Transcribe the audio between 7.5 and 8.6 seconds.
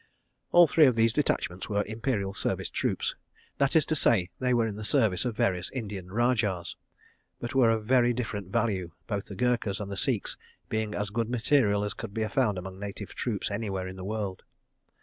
were of very different